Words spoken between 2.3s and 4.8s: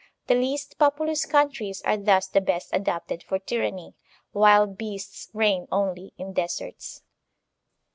best adapted for tyraimy; wild